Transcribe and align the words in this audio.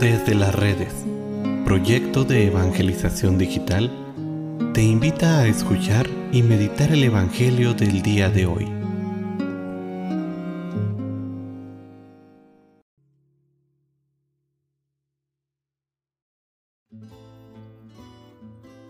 Desde 0.00 0.34
las 0.34 0.52
redes, 0.52 0.92
proyecto 1.64 2.24
de 2.24 2.48
evangelización 2.48 3.38
digital, 3.38 3.90
te 4.74 4.82
invita 4.82 5.38
a 5.38 5.46
escuchar 5.46 6.08
y 6.32 6.42
meditar 6.42 6.90
el 6.90 7.04
Evangelio 7.04 7.74
del 7.74 8.02
día 8.02 8.28
de 8.28 8.46
hoy. 8.46 8.68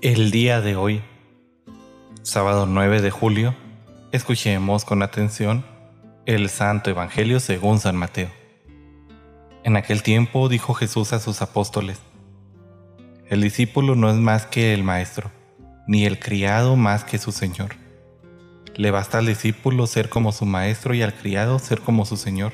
El 0.01 0.31
día 0.31 0.63
de 0.63 0.77
hoy, 0.77 1.03
sábado 2.23 2.65
9 2.67 3.03
de 3.03 3.11
julio, 3.11 3.55
escuchemos 4.11 4.87
con 4.87 5.03
atención 5.03 5.67
el 6.25 6.49
Santo 6.49 6.89
Evangelio 6.89 7.41
según 7.41 7.79
San 7.79 7.97
Mateo. 7.97 8.44
En 9.65 9.77
aquel 9.77 10.03
tiempo 10.03 10.51
dijo 10.51 10.75
Jesús 10.75 11.15
a 11.15 11.21
sus 11.21 11.41
apóstoles, 11.41 11.99
El 13.31 13.41
discípulo 13.41 13.95
no 13.97 14.11
es 14.11 14.17
más 14.17 14.45
que 14.45 14.75
el 14.75 14.85
maestro, 14.85 15.31
ni 15.87 16.05
el 16.05 16.21
criado 16.21 16.77
más 16.77 17.05
que 17.05 17.17
su 17.17 17.33
señor. 17.33 17.77
Le 18.77 18.91
basta 18.91 19.17
al 19.17 19.27
discípulo 19.27 19.87
ser 19.87 20.11
como 20.11 20.33
su 20.33 20.45
maestro 20.45 20.93
y 20.93 21.01
al 21.01 21.15
criado 21.15 21.59
ser 21.59 21.81
como 21.81 22.05
su 22.05 22.19
señor. 22.19 22.53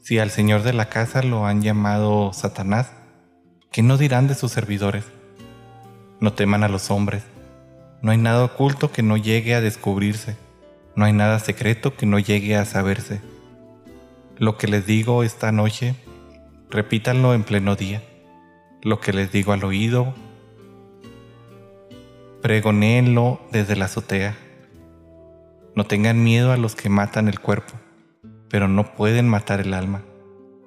Si 0.00 0.20
al 0.20 0.30
señor 0.30 0.62
de 0.62 0.74
la 0.74 0.88
casa 0.88 1.24
lo 1.24 1.44
han 1.44 1.60
llamado 1.60 2.32
Satanás, 2.32 2.92
¿qué 3.72 3.82
no 3.82 3.98
dirán 3.98 4.28
de 4.28 4.36
sus 4.36 4.52
servidores? 4.52 5.04
No 6.20 6.34
teman 6.34 6.62
a 6.62 6.68
los 6.68 6.92
hombres. 6.92 7.24
No 8.00 8.12
hay 8.12 8.18
nada 8.18 8.44
oculto 8.44 8.92
que 8.92 9.02
no 9.02 9.16
llegue 9.16 9.56
a 9.56 9.60
descubrirse. 9.60 10.36
No 10.94 11.04
hay 11.04 11.12
nada 11.12 11.40
secreto 11.40 11.96
que 11.96 12.06
no 12.06 12.20
llegue 12.20 12.56
a 12.56 12.64
saberse. 12.64 13.33
Lo 14.36 14.58
que 14.58 14.66
les 14.66 14.84
digo 14.84 15.22
esta 15.22 15.52
noche, 15.52 15.94
repítanlo 16.68 17.34
en 17.34 17.44
pleno 17.44 17.76
día. 17.76 18.02
Lo 18.82 18.98
que 18.98 19.12
les 19.12 19.30
digo 19.30 19.52
al 19.52 19.62
oído, 19.62 20.12
pregonéenlo 22.42 23.40
desde 23.52 23.76
la 23.76 23.84
azotea. 23.84 24.36
No 25.76 25.84
tengan 25.84 26.24
miedo 26.24 26.50
a 26.50 26.56
los 26.56 26.74
que 26.74 26.88
matan 26.88 27.28
el 27.28 27.38
cuerpo, 27.38 27.74
pero 28.48 28.66
no 28.66 28.96
pueden 28.96 29.28
matar 29.28 29.60
el 29.60 29.72
alma. 29.72 30.02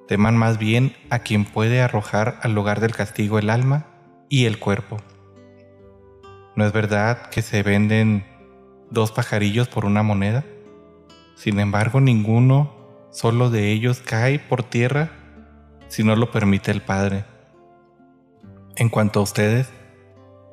Teman 0.08 0.38
más 0.38 0.58
bien 0.58 0.94
a 1.10 1.18
quien 1.18 1.44
puede 1.44 1.82
arrojar 1.82 2.40
al 2.42 2.54
lugar 2.54 2.80
del 2.80 2.94
castigo 2.94 3.38
el 3.38 3.50
alma 3.50 3.86
y 4.30 4.46
el 4.46 4.58
cuerpo. 4.58 4.96
¿No 6.56 6.64
es 6.64 6.72
verdad 6.72 7.28
que 7.28 7.42
se 7.42 7.62
venden 7.62 8.24
dos 8.90 9.12
pajarillos 9.12 9.68
por 9.68 9.84
una 9.84 10.02
moneda? 10.02 10.42
Sin 11.34 11.60
embargo, 11.60 12.00
ninguno 12.00 12.77
solo 13.10 13.50
de 13.50 13.72
ellos 13.72 14.00
cae 14.04 14.38
por 14.38 14.62
tierra 14.62 15.10
si 15.88 16.04
no 16.04 16.16
lo 16.16 16.30
permite 16.30 16.70
el 16.70 16.82
Padre. 16.82 17.24
En 18.76 18.88
cuanto 18.88 19.20
a 19.20 19.22
ustedes, 19.22 19.68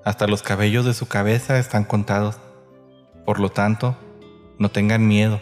hasta 0.04 0.28
los 0.28 0.42
cabellos 0.42 0.86
de 0.86 0.94
su 0.94 1.08
cabeza 1.08 1.60
están 1.60 1.84
contados. 1.84 2.40
Por 3.26 3.40
lo 3.40 3.50
tanto, 3.50 3.98
no 4.58 4.70
tengan 4.70 5.08
miedo, 5.08 5.42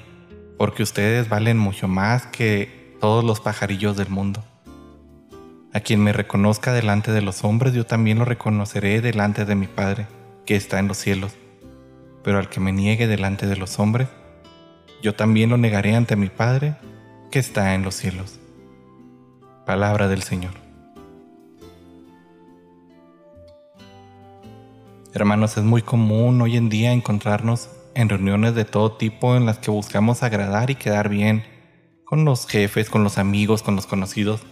porque 0.58 0.84
ustedes 0.84 1.30
valen 1.30 1.58
mucho 1.58 1.88
más 1.88 2.26
que 2.26 2.98
todos 3.00 3.24
los 3.24 3.40
pajarillos 3.40 3.98
del 3.98 4.10
mundo. 4.10 4.44
A 5.74 5.80
quien 5.80 6.04
me 6.04 6.14
reconozca 6.14 6.72
delante 6.72 7.12
de 7.12 7.22
los 7.22 7.44
hombres, 7.44 7.74
yo 7.74 7.86
también 7.86 8.20
lo 8.20 8.26
reconoceré 8.26 9.02
delante 9.02 9.46
de 9.46 9.56
mi 9.56 9.68
Padre, 9.68 10.08
que 10.46 10.56
está 10.56 10.80
en 10.80 10.88
los 10.88 10.98
cielos. 10.98 11.34
Pero 12.24 12.38
al 12.40 12.50
que 12.50 12.60
me 12.60 12.72
niegue 12.72 13.08
delante 13.08 13.48
de 13.48 13.58
los 13.58 13.80
hombres, 13.80 14.08
yo 15.02 15.14
también 15.14 15.50
lo 15.50 15.58
negaré 15.58 15.96
ante 15.96 16.16
mi 16.16 16.30
Padre 16.30 16.76
que 17.34 17.40
está 17.40 17.74
en 17.74 17.82
los 17.82 17.96
cielos. 17.96 18.40
Palabra 19.66 20.08
del 20.08 20.22
Señor. 20.22 20.54
Hermanos, 25.16 25.58
es 25.58 25.64
muy 25.64 25.82
común 25.82 26.40
hoy 26.44 26.58
en 26.58 26.70
día 26.70 26.92
encontrarnos 26.92 27.72
en 27.96 28.10
reuniones 28.10 28.54
de 28.54 28.66
todo 28.66 28.98
tipo 28.98 29.36
en 29.36 29.48
las 29.48 29.58
que 29.58 29.72
buscamos 29.72 30.22
agradar 30.22 30.70
y 30.70 30.76
quedar 30.76 31.10
bien 31.10 31.44
con 32.06 32.24
los 32.24 32.46
jefes, 32.46 32.92
con 32.92 33.04
los 33.04 33.18
amigos, 33.18 33.64
con 33.64 33.76
los 33.76 33.88
conocidos, 33.88 34.44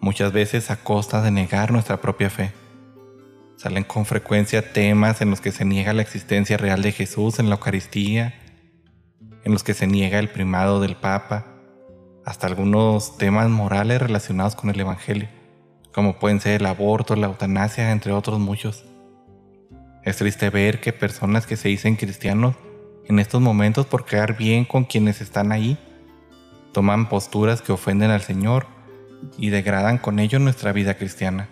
muchas 0.00 0.32
veces 0.32 0.72
a 0.72 0.82
costa 0.82 1.22
de 1.22 1.30
negar 1.30 1.70
nuestra 1.70 2.00
propia 2.00 2.28
fe. 2.28 2.50
Salen 3.56 3.84
con 3.84 4.04
frecuencia 4.04 4.72
temas 4.72 5.20
en 5.20 5.30
los 5.30 5.40
que 5.40 5.52
se 5.52 5.64
niega 5.64 5.92
la 5.92 6.02
existencia 6.02 6.56
real 6.56 6.82
de 6.82 6.90
Jesús 6.90 7.38
en 7.38 7.48
la 7.48 7.54
Eucaristía, 7.54 8.34
en 9.44 9.52
los 9.52 9.62
que 9.62 9.74
se 9.74 9.86
niega 9.86 10.18
el 10.18 10.28
primado 10.28 10.80
del 10.80 10.96
Papa, 10.96 11.53
hasta 12.24 12.46
algunos 12.46 13.18
temas 13.18 13.48
morales 13.48 14.00
relacionados 14.00 14.54
con 14.54 14.70
el 14.70 14.80
Evangelio, 14.80 15.28
como 15.92 16.18
pueden 16.18 16.40
ser 16.40 16.60
el 16.60 16.66
aborto, 16.66 17.16
la 17.16 17.26
eutanasia, 17.26 17.90
entre 17.90 18.12
otros 18.12 18.38
muchos. 18.38 18.84
Es 20.02 20.16
triste 20.16 20.50
ver 20.50 20.80
que 20.80 20.92
personas 20.92 21.46
que 21.46 21.56
se 21.56 21.68
dicen 21.68 21.96
cristianos 21.96 22.54
en 23.06 23.18
estos 23.18 23.40
momentos 23.40 23.86
por 23.86 24.04
quedar 24.04 24.36
bien 24.36 24.64
con 24.64 24.84
quienes 24.84 25.20
están 25.20 25.52
ahí, 25.52 25.78
toman 26.72 27.08
posturas 27.08 27.62
que 27.62 27.72
ofenden 27.72 28.10
al 28.10 28.22
Señor 28.22 28.66
y 29.38 29.50
degradan 29.50 29.98
con 29.98 30.18
ello 30.18 30.38
nuestra 30.38 30.72
vida 30.72 30.94
cristiana. 30.94 31.48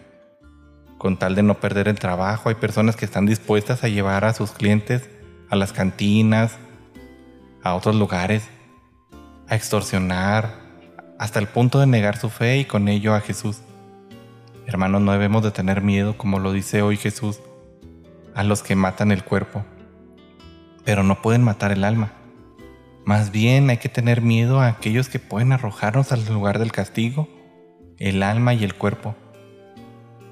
Con 0.98 1.18
tal 1.18 1.34
de 1.34 1.42
no 1.42 1.60
perder 1.60 1.88
el 1.88 1.98
trabajo, 1.98 2.48
hay 2.48 2.54
personas 2.54 2.96
que 2.96 3.04
están 3.04 3.26
dispuestas 3.26 3.84
a 3.84 3.88
llevar 3.88 4.24
a 4.24 4.34
sus 4.34 4.52
clientes 4.52 5.08
a 5.52 5.56
las 5.56 5.74
cantinas, 5.74 6.56
a 7.62 7.74
otros 7.74 7.94
lugares, 7.94 8.48
a 9.48 9.54
extorsionar, 9.54 10.61
hasta 11.22 11.38
el 11.38 11.46
punto 11.46 11.78
de 11.78 11.86
negar 11.86 12.16
su 12.18 12.30
fe 12.30 12.58
y 12.58 12.64
con 12.64 12.88
ello 12.88 13.14
a 13.14 13.20
Jesús. 13.20 13.60
Hermanos, 14.66 15.02
no 15.02 15.12
debemos 15.12 15.44
de 15.44 15.52
tener 15.52 15.80
miedo, 15.80 16.18
como 16.18 16.40
lo 16.40 16.50
dice 16.50 16.82
hoy 16.82 16.96
Jesús, 16.96 17.38
a 18.34 18.42
los 18.42 18.64
que 18.64 18.74
matan 18.74 19.12
el 19.12 19.22
cuerpo, 19.22 19.64
pero 20.84 21.04
no 21.04 21.22
pueden 21.22 21.44
matar 21.44 21.70
el 21.70 21.84
alma. 21.84 22.10
Más 23.04 23.30
bien 23.30 23.70
hay 23.70 23.76
que 23.76 23.88
tener 23.88 24.20
miedo 24.20 24.60
a 24.60 24.66
aquellos 24.66 25.08
que 25.08 25.20
pueden 25.20 25.52
arrojarnos 25.52 26.10
al 26.10 26.26
lugar 26.26 26.58
del 26.58 26.72
castigo, 26.72 27.28
el 27.98 28.24
alma 28.24 28.52
y 28.54 28.64
el 28.64 28.74
cuerpo. 28.74 29.14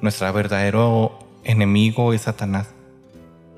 Nuestro 0.01 0.33
verdadero 0.33 1.21
enemigo 1.45 2.13
es 2.13 2.23
Satanás. 2.23 2.75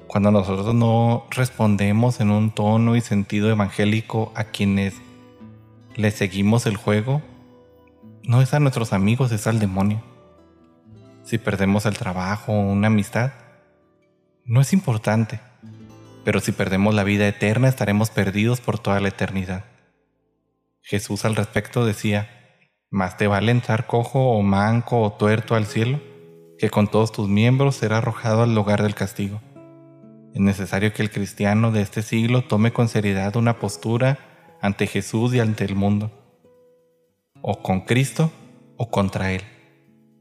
Cuando 0.07 0.31
nosotros 0.33 0.75
no 0.75 1.25
respondemos 1.31 2.21
en 2.21 2.31
un 2.31 2.51
tono 2.51 2.95
y 2.95 3.01
sentido 3.01 3.49
evangélico 3.49 4.33
a 4.35 4.45
quienes 4.45 5.01
le 5.97 6.11
seguimos 6.11 6.67
el 6.67 6.77
juego, 6.77 7.23
no 8.23 8.41
es 8.41 8.55
a 8.55 8.61
nuestros 8.61 8.93
amigos, 8.93 9.33
es 9.33 9.47
al 9.47 9.59
demonio. 9.59 10.03
Si 11.25 11.39
perdemos 11.39 11.87
el 11.87 11.99
trabajo 11.99 12.53
o 12.53 12.61
una 12.61 12.87
amistad, 12.87 13.33
no 14.45 14.61
es 14.61 14.73
importante, 14.73 15.41
pero 16.25 16.41
si 16.41 16.53
perdemos 16.53 16.95
la 16.95 17.05
vida 17.05 17.29
eterna 17.29 17.69
estaremos 17.69 18.11
perdidos 18.11 18.61
por 18.61 18.79
toda 18.79 19.01
la 19.01 19.09
eternidad. 19.09 19.65
Jesús 20.83 21.25
al 21.25 21.37
respecto 21.37 21.85
decía, 21.85 22.29
más 22.91 23.17
te 23.17 23.27
vale 23.27 23.53
entrar 23.53 23.87
cojo 23.87 24.33
o 24.33 24.43
manco 24.43 25.01
o 25.01 25.13
tuerto 25.13 25.55
al 25.55 25.67
cielo, 25.67 26.01
que 26.59 26.71
con 26.71 26.89
todos 26.89 27.13
tus 27.13 27.29
miembros 27.29 27.77
ser 27.77 27.93
arrojado 27.93 28.43
al 28.43 28.55
lugar 28.55 28.83
del 28.83 28.95
castigo. 28.95 29.41
Es 30.35 30.41
necesario 30.41 30.93
que 30.93 31.03
el 31.03 31.11
cristiano 31.11 31.71
de 31.71 31.83
este 31.83 32.03
siglo 32.03 32.43
tome 32.43 32.73
con 32.73 32.89
seriedad 32.89 33.37
una 33.37 33.59
postura 33.59 34.32
ante 34.63 34.87
Jesús 34.87 35.35
y 35.35 35.41
ante 35.41 35.65
el 35.65 35.75
mundo, 35.75 36.11
o 37.43 37.63
con 37.63 37.83
Cristo 37.83 38.33
o 38.77 38.91
contra 38.91 39.33
Él. 39.33 39.43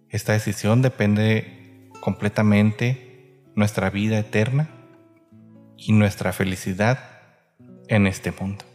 Esta 0.09 0.34
decisión 0.34 0.81
depende 0.81 1.90
completamente 2.02 3.40
nuestra 3.56 3.90
vida 3.90 4.18
eterna 4.19 4.69
y 5.78 5.94
nuestra 5.94 6.34
felicidad 6.34 7.00
en 7.88 8.07
este 8.07 8.31
mundo. 8.31 8.66